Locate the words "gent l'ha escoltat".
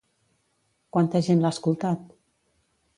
1.29-2.13